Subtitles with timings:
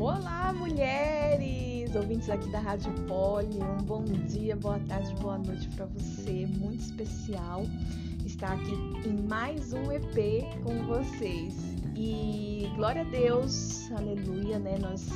[0.00, 1.94] Olá, mulheres!
[1.94, 6.80] Ouvintes aqui da Rádio Poli, um bom dia, boa tarde, boa noite para você, muito
[6.80, 7.64] especial
[8.24, 8.72] estar aqui
[9.06, 11.54] em mais um EP com vocês.
[11.94, 14.78] E glória a Deus, aleluia, né?
[14.78, 15.06] Nós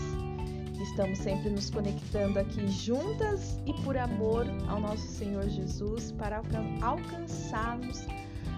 [0.79, 6.43] estamos sempre nos conectando aqui juntas e por amor ao nosso Senhor Jesus para
[6.83, 8.06] alcançarmos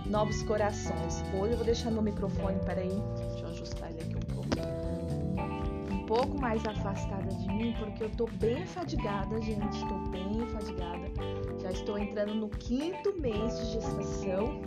[0.08, 1.22] novos corações.
[1.34, 4.48] Hoje eu vou deixar meu microfone, peraí, deixa eu ajustar ele aqui um pouco.
[5.92, 11.06] Um pouco mais afastada de mim, porque eu tô bem fadigada, gente, tô bem fadigada.
[11.60, 14.62] Já estou entrando no quinto mês de gestação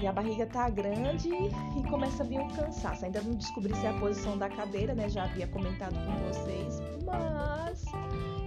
[0.00, 3.04] e a barriga tá grande e começa a vir um cansaço.
[3.04, 5.08] Ainda não descobri se é a posição da cadeira, né?
[5.08, 7.84] Já havia comentado com vocês, mas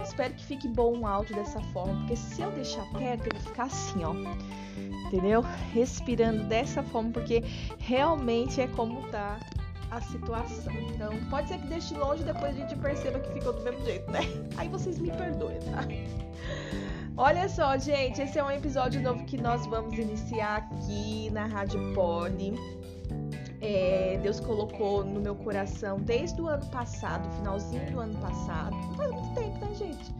[0.02, 3.64] espero que fique bom o áudio dessa forma, porque se eu deixar perto, vou ficar
[3.64, 4.14] assim, ó.
[5.06, 5.42] Entendeu?
[5.72, 7.42] Respirando dessa forma, porque
[7.78, 9.38] realmente é como tá
[9.90, 10.72] a situação.
[10.94, 14.10] Então, pode ser que deixe longe depois a gente perceba que ficou do mesmo jeito,
[14.10, 14.20] né?
[14.56, 15.86] Aí vocês me perdoem, tá?
[17.16, 21.94] Olha só, gente, esse é um episódio novo que nós vamos iniciar aqui na Rádio
[21.94, 22.54] Poli.
[23.60, 28.76] É, Deus colocou no meu coração desde o ano passado, finalzinho do ano passado.
[28.76, 30.14] Não faz muito tempo, né, gente?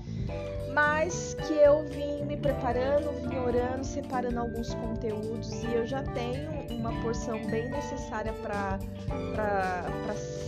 [0.73, 6.51] Mas que eu vim me preparando, vim orando, separando alguns conteúdos e eu já tenho
[6.79, 8.79] uma porção bem necessária para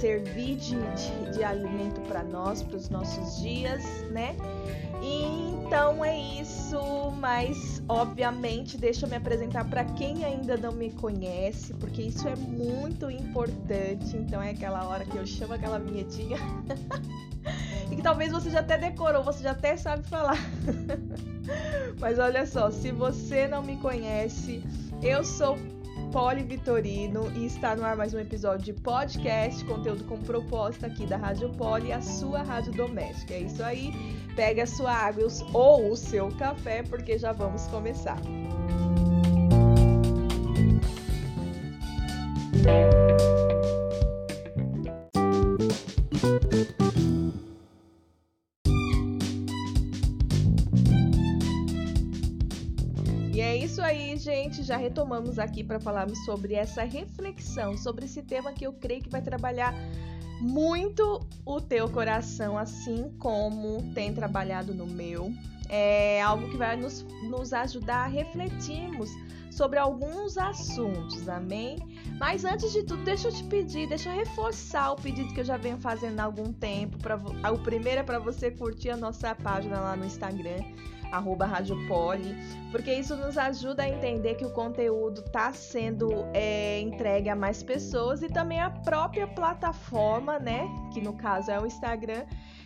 [0.01, 4.37] servir de, de, de alimento para nós, para os nossos dias, né?
[5.69, 6.81] Então é isso,
[7.19, 12.35] mas obviamente deixa eu me apresentar para quem ainda não me conhece, porque isso é
[12.35, 14.17] muito importante.
[14.17, 16.39] Então é aquela hora que eu chamo aquela vinhetinha.
[17.93, 20.39] e que talvez você já até decorou, você já até sabe falar.
[22.01, 24.65] mas olha só, se você não me conhece,
[25.03, 25.59] eu sou
[26.11, 31.05] Poli Vitorino e está no ar mais um episódio de podcast, conteúdo com proposta aqui
[31.05, 33.35] da Rádio Poli, a sua rádio doméstica.
[33.35, 33.93] É isso aí,
[34.39, 38.21] pega a sua água ou o seu café, porque já vamos começar.
[54.19, 59.03] gente, já retomamos aqui para falarmos sobre essa reflexão, sobre esse tema que eu creio
[59.03, 59.73] que vai trabalhar
[60.41, 65.33] muito o teu coração, assim como tem trabalhado no meu.
[65.69, 69.11] É algo que vai nos, nos ajudar a refletirmos
[69.51, 71.79] sobre alguns assuntos, amém?
[72.19, 75.45] Mas antes de tudo, deixa eu te pedir, deixa eu reforçar o pedido que eu
[75.45, 76.97] já venho fazendo há algum tempo.
[76.99, 77.17] Pra,
[77.53, 80.63] o primeiro é para você curtir a nossa página lá no Instagram
[81.11, 82.37] arroba Rádio Poli,
[82.71, 87.63] porque isso nos ajuda a entender que o conteúdo está sendo é, entregue a mais
[87.63, 92.25] pessoas e também a própria plataforma, né, que no caso é o Instagram,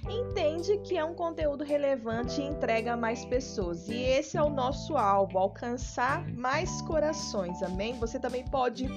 [0.09, 3.89] entende que é um conteúdo relevante e entrega a mais pessoas.
[3.89, 7.95] E esse é o nosso alvo, alcançar mais corações, amém?
[8.01, 8.89] Você também pode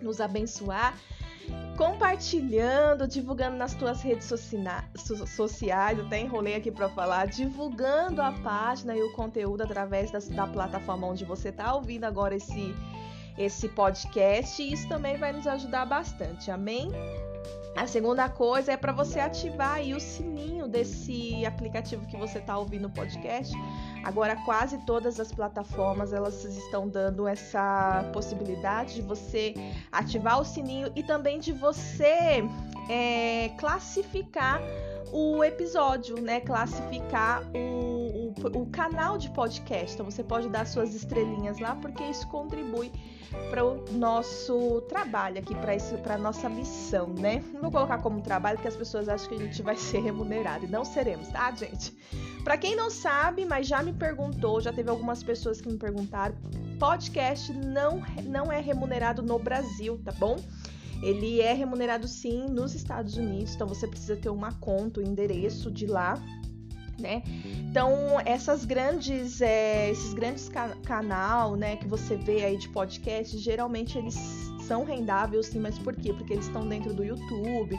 [0.00, 0.96] nos abençoar
[1.76, 9.02] compartilhando, divulgando nas tuas redes sociais, até enrolei aqui para falar, divulgando a página e
[9.02, 12.74] o conteúdo através da, da plataforma onde você está ouvindo agora esse,
[13.36, 14.62] esse podcast.
[14.62, 16.90] E isso também vai nos ajudar bastante, amém?
[17.76, 22.56] A segunda coisa é para você ativar aí o sininho desse aplicativo que você está
[22.56, 23.54] ouvindo o podcast.
[24.02, 29.52] Agora quase todas as plataformas elas estão dando essa possibilidade de você
[29.92, 32.42] ativar o sininho e também de você
[32.88, 34.60] é, classificar
[35.12, 36.40] o episódio, né?
[36.40, 39.94] Classificar o, o, o, canal de podcast.
[39.94, 42.90] Então você pode dar suas estrelinhas lá, porque isso contribui
[43.50, 45.54] para o nosso trabalho aqui,
[46.02, 47.42] para a nossa missão, né?
[47.52, 50.64] Não vou colocar como trabalho, porque as pessoas acham que a gente vai ser remunerado.
[50.64, 51.96] E não seremos, tá, gente?
[52.44, 56.36] Para quem não sabe, mas já me perguntou, já teve algumas pessoas que me perguntaram,
[56.78, 60.36] podcast não, não é remunerado no Brasil, tá bom?
[61.02, 65.06] Ele é remunerado sim nos Estados Unidos, então você precisa ter uma conta, o um
[65.06, 66.14] endereço de lá,
[66.98, 67.22] né?
[67.70, 73.36] Então essas grandes, é, esses grandes ca canal, né, que você vê aí de podcast,
[73.38, 74.16] geralmente eles
[74.66, 76.12] são rendáveis, sim, mas por quê?
[76.12, 77.78] Porque eles estão dentro do YouTube,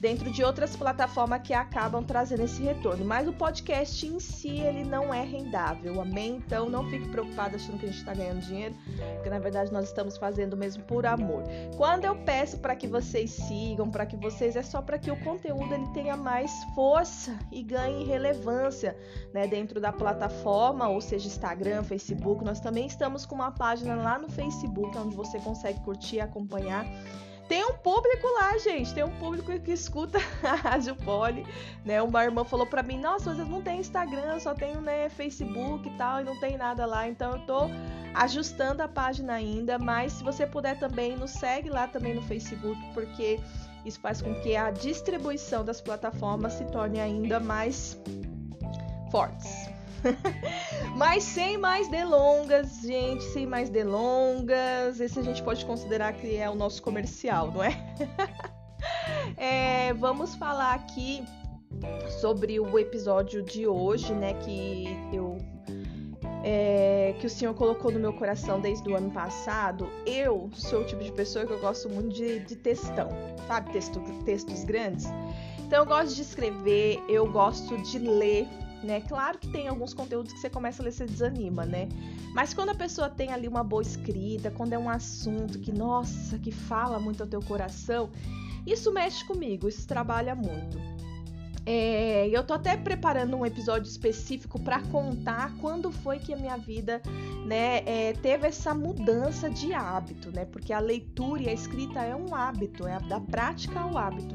[0.00, 3.04] dentro de outras plataformas que acabam trazendo esse retorno.
[3.04, 6.36] Mas o podcast em si, ele não é rendável, amém?
[6.36, 8.74] Então não fique preocupado achando que a gente está ganhando dinheiro,
[9.14, 11.42] porque na verdade nós estamos fazendo mesmo por amor.
[11.76, 15.16] Quando eu peço para que vocês sigam, para que vocês, é só para que o
[15.24, 18.96] conteúdo ele tenha mais força e ganhe relevância
[19.32, 22.44] né, dentro da plataforma, ou seja, Instagram, Facebook.
[22.44, 26.86] Nós também estamos com uma página lá no Facebook, onde você consegue curtir e acompanhar.
[27.48, 28.92] Tem um público lá, gente.
[28.92, 31.46] Tem um público que escuta a Rádio Poli,
[31.84, 32.00] né?
[32.02, 35.96] Uma irmã falou para mim: "Nossa, vocês não tem Instagram, só tem, né, Facebook e
[35.96, 37.08] tal, e não tem nada lá".
[37.08, 37.70] Então eu tô
[38.14, 42.78] ajustando a página ainda, mas se você puder também, nos segue lá também no Facebook,
[42.92, 43.40] porque
[43.84, 47.98] isso faz com que a distribuição das plataformas se torne ainda mais
[49.10, 49.77] fortes.
[50.96, 56.48] Mas sem mais delongas, gente, sem mais delongas, esse a gente pode considerar que é
[56.48, 57.76] o nosso comercial, não é?
[59.36, 61.24] é vamos falar aqui
[62.20, 64.34] sobre o episódio de hoje, né?
[64.34, 65.38] Que eu
[66.44, 69.88] é, que o Senhor colocou no meu coração desde o ano passado.
[70.06, 73.08] Eu sou o tipo de pessoa que eu gosto muito de, de textão,
[73.46, 73.72] sabe?
[73.72, 75.06] Texto, textos grandes.
[75.58, 78.48] Então eu gosto de escrever, eu gosto de ler
[78.82, 79.00] né?
[79.02, 81.88] Claro que tem alguns conteúdos que você começa a ler e você desanima, né?
[82.34, 86.38] Mas quando a pessoa tem ali uma boa escrita, quando é um assunto que, nossa,
[86.38, 88.10] que fala muito ao teu coração,
[88.66, 90.78] isso mexe comigo, isso trabalha muito.
[91.70, 96.56] É, eu tô até preparando um episódio específico para contar quando foi que a minha
[96.56, 97.02] vida,
[97.44, 100.46] né, é, teve essa mudança de hábito, né?
[100.46, 104.34] Porque a leitura e a escrita é um hábito, é da prática ao hábito.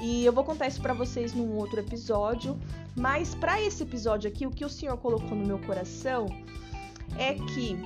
[0.00, 2.58] E eu vou contar isso para vocês num outro episódio.
[2.96, 6.26] Mas para esse episódio aqui, o que o Senhor colocou no meu coração
[7.18, 7.76] é que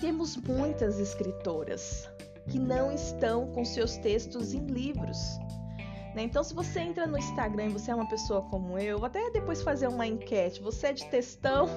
[0.00, 2.08] temos muitas escritoras
[2.48, 5.18] que não estão com seus textos em livros.
[6.14, 6.22] Né?
[6.22, 9.30] Então, se você entra no Instagram e você é uma pessoa como eu, vou até
[9.30, 10.62] depois fazer uma enquete.
[10.62, 11.68] Você é de textão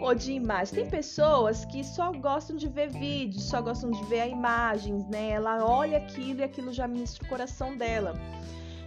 [0.00, 0.74] ou de imagem?
[0.74, 5.30] Tem pessoas que só gostam de ver vídeos, só gostam de ver imagens, né?
[5.30, 8.14] Ela olha aquilo e aquilo já ministra o coração dela.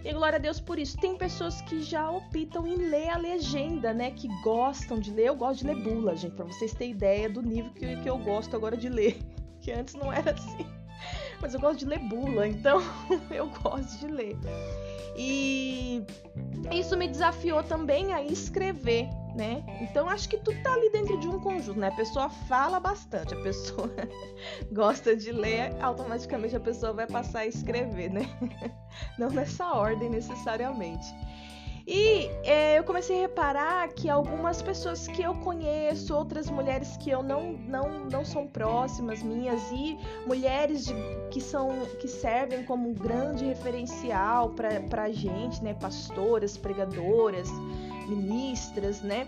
[0.04, 0.96] E glória a Deus por isso.
[0.98, 4.10] Tem pessoas que já optam em ler a legenda, né?
[4.10, 5.26] Que gostam de ler.
[5.26, 8.18] Eu gosto de ler bula, gente, para vocês terem ideia do nível que, que eu
[8.18, 9.18] gosto agora de ler.
[9.62, 10.66] Que antes não era assim.
[11.40, 12.82] Mas eu gosto de ler bula, então
[13.30, 14.36] eu gosto de ler.
[15.16, 16.04] E
[16.72, 19.64] isso me desafiou também a escrever, né?
[19.80, 21.88] Então acho que tudo tá ali dentro de um conjunto, né?
[21.88, 23.90] A pessoa fala bastante, a pessoa
[24.72, 28.28] gosta de ler, automaticamente a pessoa vai passar a escrever, né?
[29.18, 31.06] Não nessa ordem necessariamente.
[31.86, 37.10] E é, eu comecei a reparar que algumas pessoas que eu conheço, outras mulheres que
[37.10, 40.94] eu não, não, não são próximas minhas, e mulheres de,
[41.30, 41.70] que são
[42.00, 45.74] que servem como um grande referencial para a gente, né?
[45.74, 47.48] Pastoras, pregadoras,
[48.06, 49.26] ministras, né?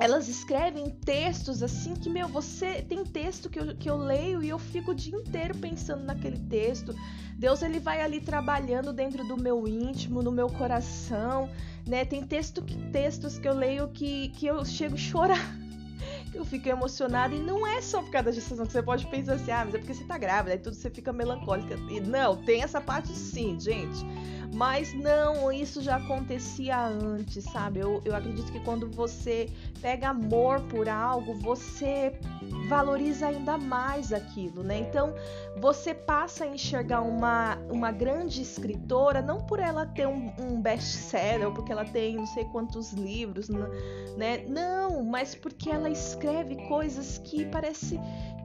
[0.00, 4.48] elas escrevem textos assim que, meu, você tem texto que eu, que eu leio e
[4.48, 6.94] eu fico o dia inteiro pensando naquele texto.
[7.38, 11.48] Deus, ele vai ali trabalhando dentro do meu íntimo, no meu coração,
[11.86, 12.04] né?
[12.04, 15.63] Tem texto, textos que eu leio que, que eu chego a chorar.
[16.34, 19.34] Eu fico emocionada e não é só por causa da gestação que você pode pensar
[19.34, 21.76] assim, ah, mas é porque você tá grávida, aí tudo você fica melancólica.
[21.88, 24.04] E não, tem essa parte sim, gente.
[24.52, 27.80] Mas não, isso já acontecia antes, sabe?
[27.80, 29.48] Eu, eu acredito que quando você
[29.80, 32.16] pega amor por algo, você
[32.68, 34.78] valoriza ainda mais aquilo, né?
[34.78, 35.12] Então
[35.60, 41.50] você passa a enxergar uma, uma grande escritora não por ela ter um, um best-seller,
[41.50, 44.44] porque ela tem não sei quantos livros, né?
[44.48, 46.23] Não, mas porque ela escreve
[46.68, 48.00] coisas que parece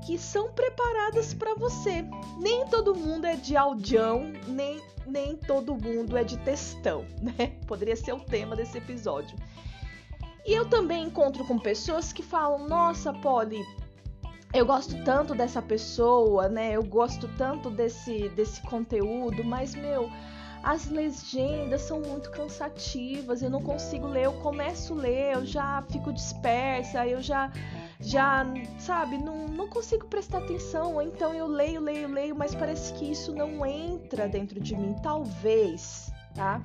[0.06, 2.06] que são preparadas para você.
[2.40, 7.58] Nem todo mundo é de audião, nem, nem todo mundo é de textão, né?
[7.68, 9.38] Poderia ser o tema desse episódio.
[10.46, 13.64] E eu também encontro com pessoas que falam: Nossa, Polly,
[14.54, 16.72] eu gosto tanto dessa pessoa, né?
[16.72, 20.10] Eu gosto tanto desse, desse conteúdo, mas meu,
[20.64, 25.84] as legendas são muito cansativas, eu não consigo ler, eu começo a ler, eu já
[25.90, 27.52] fico dispersa, eu já
[28.02, 28.46] já,
[28.78, 31.02] sabe, não, não consigo prestar atenção.
[31.02, 34.96] Então eu leio, leio, leio, mas parece que isso não entra dentro de mim.
[35.04, 36.64] Talvez, tá?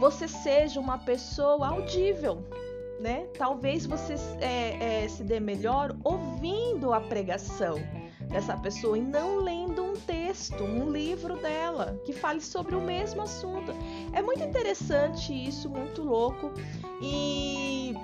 [0.00, 2.44] Você seja uma pessoa audível,
[3.00, 3.26] né?
[3.38, 7.78] Talvez você é, é, se dê melhor ouvindo a pregação
[8.28, 13.22] dessa pessoa e não lendo um texto, um livro dela que fale sobre o mesmo
[13.22, 13.72] assunto.
[14.12, 16.52] É muito interessante isso, muito louco
[17.02, 17.94] e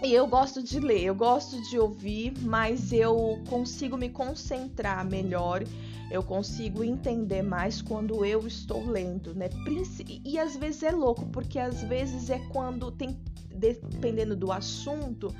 [0.00, 5.64] e eu gosto de ler, eu gosto de ouvir, mas eu consigo me concentrar melhor
[6.10, 9.50] Eu consigo entender mais quando eu estou lendo, né?
[10.24, 13.18] E às vezes é louco, porque às vezes é quando tem,
[13.54, 15.34] dependendo do assunto,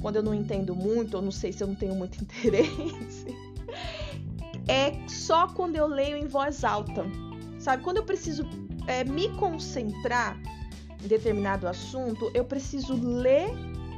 [0.00, 3.34] quando eu não entendo muito, ou não sei se eu não tenho muito interesse,
[4.68, 7.04] é só quando eu leio em voz alta,
[7.58, 7.82] sabe?
[7.82, 8.44] Quando eu preciso
[8.86, 10.38] é, me concentrar
[11.02, 13.50] em determinado assunto, eu preciso ler,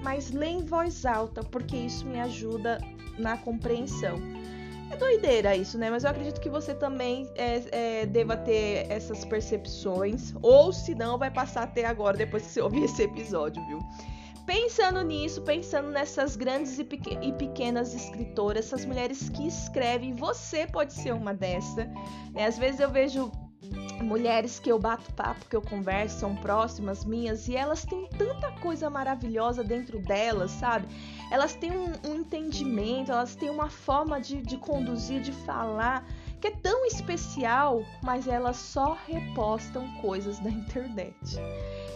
[0.02, 2.78] mas ler em voz alta, porque isso me ajuda
[3.18, 4.18] na compreensão.
[4.90, 5.90] É doideira isso, né?
[5.90, 7.62] Mas eu acredito que você também é,
[8.02, 12.60] é, deva ter essas percepções, ou se não, vai passar até agora, depois que você
[12.60, 13.78] ouvir esse episódio, viu?
[14.46, 20.66] Pensando nisso, pensando nessas grandes e, pequ e, pequenas escritoras, essas mulheres que escrevem, você
[20.66, 21.84] pode ser uma dessa.
[22.32, 22.46] Né?
[22.46, 23.32] Às vezes eu vejo
[24.02, 28.52] mulheres que eu bato papo, que eu converso, são próximas minhas, e elas têm tanta
[28.60, 30.86] coisa maravilhosa dentro delas, sabe?
[31.30, 36.06] Elas têm um, um entendimento, elas têm uma forma de, de conduzir, de falar,
[36.44, 41.40] que é tão especial, mas elas só repostam coisas da internet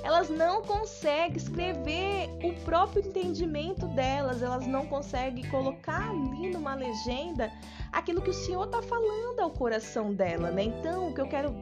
[0.03, 7.53] elas não conseguem escrever o próprio entendimento delas, elas não conseguem colocar ali numa legenda
[7.93, 10.63] aquilo que o Senhor está falando ao coração dela, né?
[10.63, 11.55] Então, o que eu quero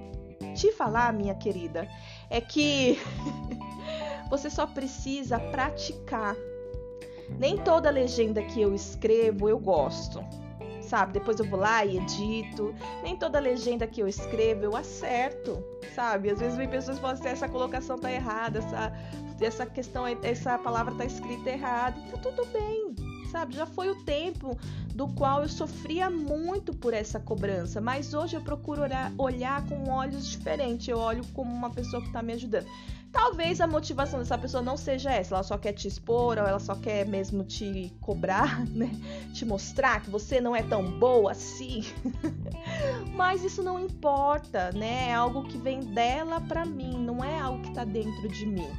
[0.55, 1.89] te falar, minha querida,
[2.31, 3.01] é que
[4.31, 6.37] você só precisa praticar.
[7.41, 10.25] Nem toda legenda que eu escrevo eu gosto
[10.87, 11.13] sabe?
[11.13, 12.75] Depois eu vou lá e edito.
[13.03, 15.63] Nem toda legenda que eu escrevo eu acerto,
[15.95, 16.31] sabe?
[16.31, 18.93] Às vezes vem pessoas que falam assim, essa colocação tá errada, essa,
[19.41, 21.99] essa questão, essa palavra tá escrita errada.
[21.99, 22.95] E tá tudo bem,
[23.31, 23.55] sabe?
[23.55, 24.57] Já foi o tempo
[24.95, 29.91] do qual eu sofria muito por essa cobrança, mas hoje eu procuro olhar, olhar com
[29.91, 30.89] olhos diferentes.
[30.89, 32.67] Eu olho como uma pessoa que tá me ajudando.
[33.17, 36.59] Talvez a motivação dessa pessoa não seja essa, ela só quer te expor, ou ela
[36.59, 38.91] só quer mesmo te cobrar, né?
[39.33, 41.83] Te mostrar que você não é tão boa assim.
[43.17, 45.09] Mas isso não importa, né?
[45.09, 48.71] É algo que vem dela para mim, não é algo que tá dentro de mim.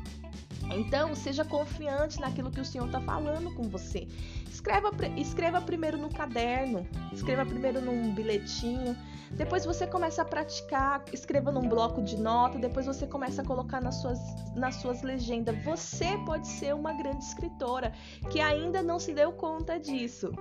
[0.74, 4.08] Então, seja confiante naquilo que o Senhor está falando com você.
[4.50, 8.98] Escreva, escreva primeiro no caderno, escreva primeiro num bilhetinho,
[9.32, 13.82] depois você começa a praticar, escreva num bloco de nota, depois você começa a colocar
[13.82, 14.20] nas suas,
[14.56, 15.56] nas suas legendas.
[15.64, 17.92] Você pode ser uma grande escritora
[18.30, 20.32] que ainda não se deu conta disso.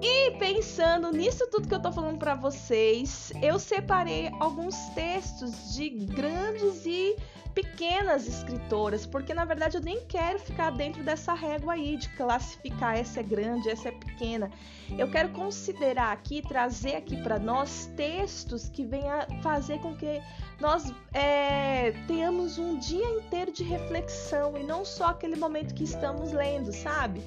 [0.00, 5.90] E pensando nisso tudo que eu tô falando para vocês, eu separei alguns textos de
[5.90, 7.16] grandes e
[7.54, 12.96] pequenas escritoras, porque na verdade eu nem quero ficar dentro dessa régua aí de classificar
[12.96, 14.50] essa é grande, essa é pequena.
[14.98, 20.20] Eu quero considerar aqui, trazer aqui para nós textos que venham fazer com que
[20.60, 26.32] nós é, tenhamos um dia inteiro de reflexão e não só aquele momento que estamos
[26.32, 27.22] lendo, sabe?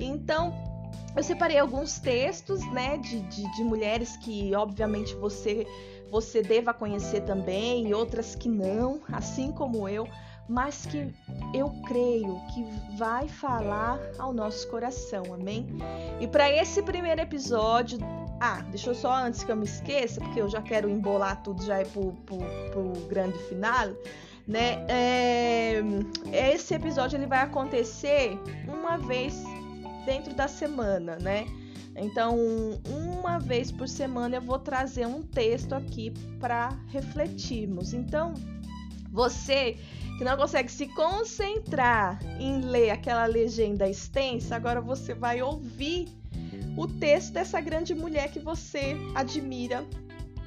[0.00, 0.52] Então
[1.16, 5.66] eu separei alguns textos, né, de, de, de mulheres que obviamente você
[6.10, 10.06] você deva conhecer também e outras que não, assim como eu,
[10.48, 11.14] mas que
[11.54, 12.64] eu creio que
[12.98, 15.68] vai falar ao nosso coração, amém?
[16.20, 17.98] E para esse primeiro episódio,
[18.40, 21.62] ah, deixa eu só antes que eu me esqueça, porque eu já quero embolar tudo
[21.62, 22.38] já é pro, pro,
[22.72, 23.90] pro grande final,
[24.48, 24.84] né?
[24.88, 25.80] É,
[26.32, 28.36] esse episódio ele vai acontecer
[28.66, 29.44] uma vez
[30.04, 31.46] dentro da semana, né?
[32.00, 32.36] Então,
[32.86, 37.92] uma vez por semana eu vou trazer um texto aqui para refletirmos.
[37.92, 38.32] Então,
[39.12, 39.76] você
[40.16, 46.08] que não consegue se concentrar em ler aquela legenda extensa, agora você vai ouvir
[46.76, 49.84] o texto dessa grande mulher que você admira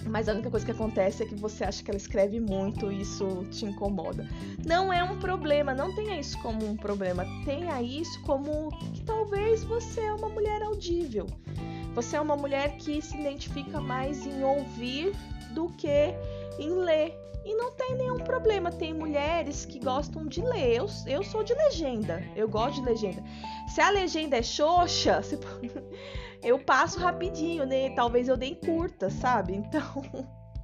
[0.08, 3.02] mas a única coisa que acontece é que você acha que ela escreve muito e
[3.02, 4.28] isso te incomoda.
[4.66, 7.26] Não é um problema, não tenha isso como um problema.
[7.46, 11.28] Tenha isso como que talvez você é uma mulher audível.
[11.94, 15.14] Você é uma mulher que se identifica mais em ouvir
[15.54, 16.14] do que
[16.60, 17.20] em ler.
[17.46, 18.72] E não tem nenhum problema.
[18.72, 20.78] Tem mulheres que gostam de ler.
[20.78, 22.24] Eu, eu sou de legenda.
[22.36, 23.22] Eu gosto de legenda.
[23.68, 25.22] Se a legenda é xoxa,
[26.42, 27.90] eu passo rapidinho, né?
[27.96, 29.56] Talvez eu dei curta, sabe?
[29.56, 30.04] Então.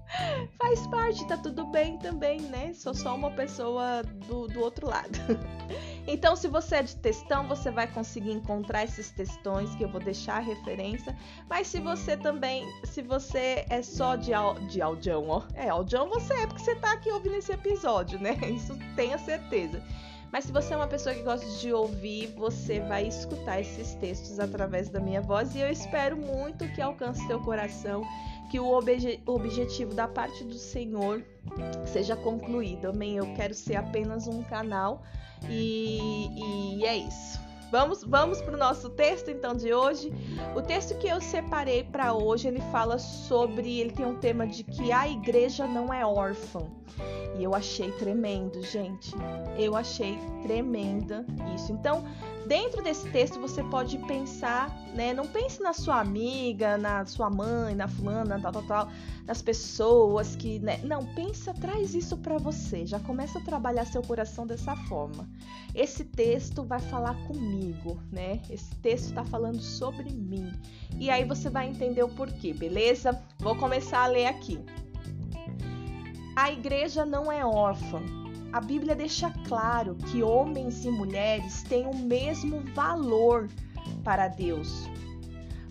[0.58, 2.74] faz parte, tá tudo bem também, né?
[2.74, 5.20] Sou só uma pessoa do, do outro lado.
[6.08, 10.02] então, se você é de textão, você vai conseguir encontrar esses textões que eu vou
[10.02, 11.16] deixar a referência.
[11.50, 14.32] Mas se você também, se você é só de,
[14.70, 15.44] de audião, ó.
[15.54, 18.38] É, audião você é porque você tá aqui ouvindo esse episódio, né?
[18.50, 19.82] Isso tenha certeza.
[20.32, 24.40] Mas se você é uma pessoa que gosta de ouvir, você vai escutar esses textos
[24.40, 28.04] através da minha voz e eu espero muito que alcance teu coração
[28.50, 31.24] que o obje objetivo da parte do Senhor
[31.86, 32.90] seja concluído.
[32.90, 33.18] Amém?
[33.18, 35.04] Eu quero ser apenas um canal
[35.48, 37.40] e, e é isso.
[37.72, 40.12] Vamos, vamos para o nosso texto então de hoje.
[40.56, 44.64] O texto que eu separei para hoje ele fala sobre, ele tem um tema de
[44.64, 46.62] que a igreja não é órfã.
[47.38, 49.14] E eu achei tremendo, gente.
[49.58, 51.26] Eu achei tremenda
[51.56, 51.72] isso.
[51.72, 52.04] Então,
[52.50, 55.14] dentro desse texto você pode pensar, né?
[55.14, 58.92] Não pense na sua amiga, na sua mãe, na fulana, tal, tal, tal,
[59.28, 60.80] nas pessoas que, né?
[60.84, 62.88] Não, pensa, traz isso para você.
[62.88, 65.30] Já começa a trabalhar seu coração dessa forma.
[65.76, 68.42] Esse texto vai falar comigo, né?
[68.50, 70.52] Esse texto está falando sobre mim.
[71.00, 73.22] E aí você vai entender o porquê, beleza?
[73.38, 74.60] Vou começar a ler aqui.
[76.36, 78.19] A igreja não é órfã.
[78.52, 83.48] A Bíblia deixa claro que homens e mulheres têm o mesmo valor
[84.04, 84.90] para Deus,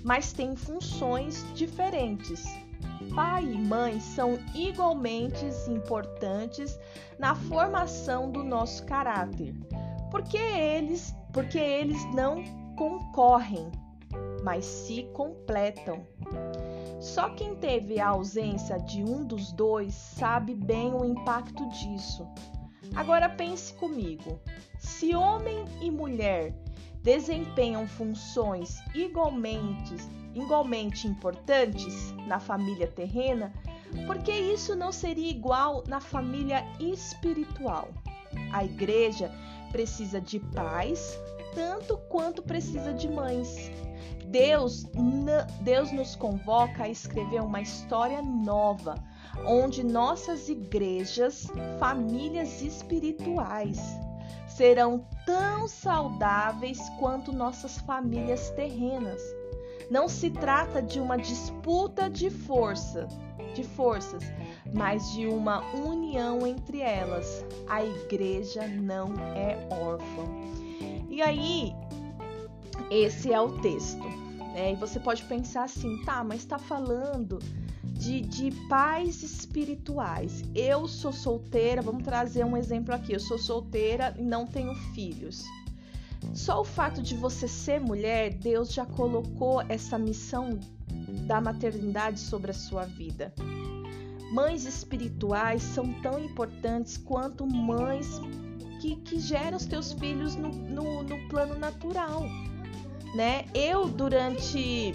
[0.04, 2.44] mas têm funções diferentes.
[3.14, 6.78] Pai e mãe são igualmente importantes
[7.18, 9.54] na formação do nosso caráter,
[10.08, 12.44] porque eles, porque eles não
[12.76, 13.72] concorrem,
[14.44, 16.06] mas se completam.
[17.00, 22.26] Só quem teve a ausência de um dos dois sabe bem o impacto disso.
[22.94, 24.40] Agora pense comigo:
[24.78, 26.54] se homem e mulher
[27.02, 29.94] desempenham funções igualmente,
[30.34, 33.52] igualmente importantes na família terrena,
[34.06, 37.88] por que isso não seria igual na família espiritual?
[38.52, 39.32] A igreja
[39.72, 41.18] precisa de pais
[41.54, 43.70] tanto quanto precisa de mães.
[44.26, 44.86] Deus,
[45.62, 48.94] Deus nos convoca a escrever uma história nova,
[49.46, 51.46] onde nossas igrejas,
[51.78, 53.78] famílias espirituais,
[54.46, 59.22] serão tão saudáveis quanto nossas famílias terrenas.
[59.90, 63.08] Não se trata de uma disputa de força,
[63.54, 64.22] de forças,
[64.74, 67.44] mas de uma união entre elas.
[67.68, 70.24] A igreja não é órfã.
[71.08, 71.72] E aí,
[72.90, 74.04] esse é o texto.
[74.52, 74.72] Né?
[74.72, 77.38] E você pode pensar assim, tá, mas está falando
[77.98, 80.42] de, de pais espirituais.
[80.54, 83.12] Eu sou solteira, vamos trazer um exemplo aqui.
[83.12, 85.44] Eu sou solteira e não tenho filhos.
[86.32, 90.58] Só o fato de você ser mulher, Deus já colocou essa missão
[91.26, 93.34] da maternidade sobre a sua vida.
[94.32, 98.20] Mães espirituais são tão importantes quanto mães
[98.80, 102.24] que, que geram os teus filhos no, no, no plano natural
[103.14, 103.44] né?
[103.54, 104.94] Eu durante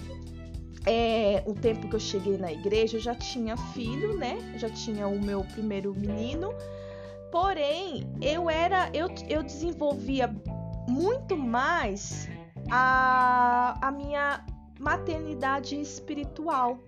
[0.86, 4.38] é, o tempo que eu cheguei na igreja, eu já tinha filho, né?
[4.56, 6.54] já tinha o meu primeiro menino.
[7.30, 10.32] Porém, eu era, eu, eu desenvolvia
[10.88, 12.28] muito mais
[12.70, 14.44] a, a minha
[14.78, 16.78] maternidade espiritual.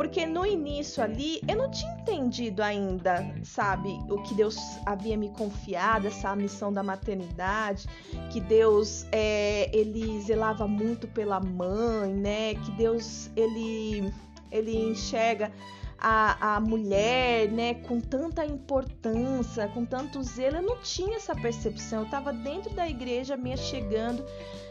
[0.00, 5.28] Porque no início ali eu não tinha entendido ainda, sabe, o que Deus havia me
[5.28, 7.86] confiado, essa missão da maternidade,
[8.32, 12.54] que Deus é, ele zelava muito pela mãe, né?
[12.54, 14.10] Que Deus ele
[14.50, 15.52] ele enxerga
[15.98, 22.00] a, a mulher, né, com tanta importância, com tanto zelo, eu não tinha essa percepção.
[22.00, 24.24] Eu estava dentro da igreja, me chegando,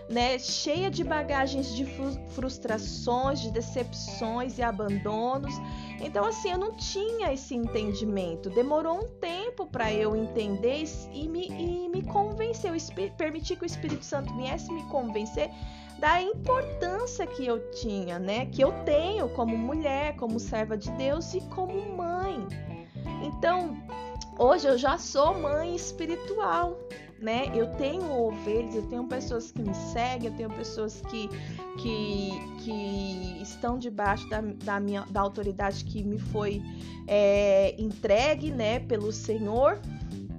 [0.10, 1.86] né, cheia de bagagens de
[2.30, 5.54] frustrações, de decepções e abandonos.
[6.02, 8.50] Então, assim, eu não tinha esse entendimento.
[8.50, 12.72] Demorou um tempo para eu entender e me, e me convencer,
[13.18, 15.52] permitir que o Espírito Santo viesse me convencer
[16.00, 18.46] da importância que eu tinha, né?
[18.46, 22.48] Que eu tenho como mulher, como serva de Deus e como mãe.
[23.22, 23.78] Então,
[24.38, 26.78] hoje eu já sou mãe espiritual,
[27.22, 27.52] né?
[27.56, 31.30] Eu tenho ovelhas, eu tenho pessoas que me seguem, eu tenho pessoas que,
[31.78, 32.32] que,
[32.64, 36.62] que estão debaixo da, da, minha, da autoridade que me foi
[37.08, 39.80] é, entregue, né, pelo Senhor.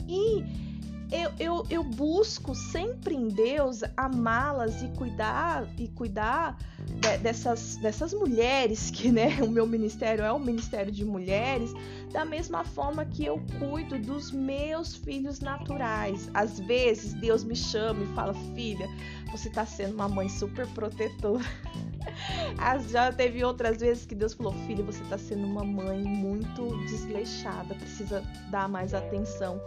[0.09, 0.70] E
[1.11, 8.15] eu, eu, eu busco sempre em Deus amá-las e cuidar e cuidar de, dessas, dessas
[8.15, 11.73] mulheres que né, o meu ministério é um ministério de mulheres,
[12.13, 16.31] da mesma forma que eu cuido dos meus filhos naturais.
[16.33, 18.89] Às vezes Deus me chama e fala, filha,
[19.33, 21.45] você está sendo uma mãe super protetora.
[22.89, 27.75] Já teve outras vezes que Deus falou, filha, você está sendo uma mãe muito desleixada,
[27.75, 29.61] precisa dar mais atenção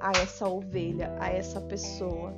[0.00, 2.34] a essa ovelha, a essa pessoa.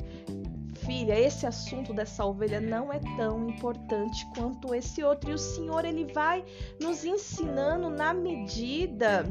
[0.84, 5.30] Filha, esse assunto dessa ovelha não é tão importante quanto esse outro.
[5.30, 6.44] E o Senhor, ele vai
[6.80, 9.24] nos ensinando na medida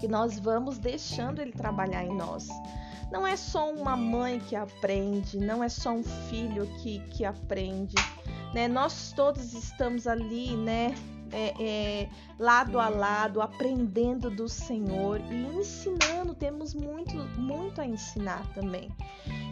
[0.00, 2.48] que nós vamos deixando ele trabalhar em nós.
[3.12, 7.94] Não é só uma mãe que aprende, não é só um filho que, que aprende.
[8.54, 8.66] Né?
[8.66, 10.94] Nós todos estamos ali, né?
[11.34, 16.32] É, é, lado a lado, aprendendo do Senhor e ensinando.
[16.34, 18.88] Temos muito, muito a ensinar também.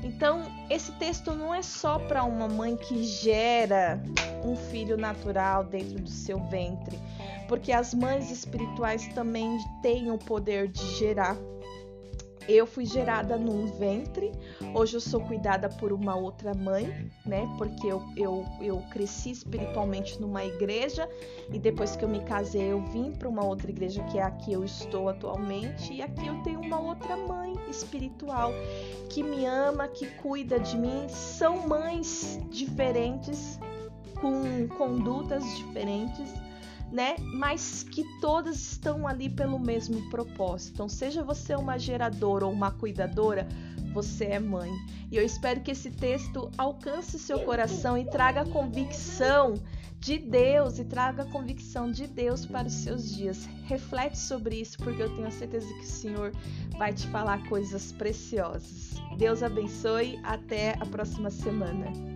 [0.05, 4.03] Então, esse texto não é só para uma mãe que gera
[4.45, 6.99] um filho natural dentro do seu ventre,
[7.49, 11.37] porque as mães espirituais também têm o poder de gerar
[12.49, 14.33] eu fui gerada num ventre,
[14.75, 17.49] hoje eu sou cuidada por uma outra mãe, né?
[17.57, 21.09] Porque eu, eu, eu cresci espiritualmente numa igreja
[21.53, 24.31] e depois que eu me casei eu vim para uma outra igreja que é a
[24.31, 28.53] que eu estou atualmente e aqui eu tenho uma outra mãe espiritual
[29.09, 31.09] que me ama, que cuida de mim.
[31.09, 33.59] São mães diferentes,
[34.21, 36.42] com condutas diferentes
[36.93, 37.17] né?
[37.35, 40.75] Mas que todas estão ali pelo mesmo propósito.
[40.75, 43.49] Então, seja você uma geradora ou uma cuidadora,
[43.93, 44.71] você é mãe.
[45.11, 49.55] E eu espero que esse texto alcance seu coração e traga convicção
[49.99, 53.49] de Deus e traga a convicção de Deus para os seus dias.
[53.65, 56.33] Reflete sobre isso, porque eu tenho certeza que o Senhor
[56.77, 58.95] vai te falar coisas preciosas.
[59.17, 60.19] Deus abençoe.
[60.25, 62.12] Até a próxima semana.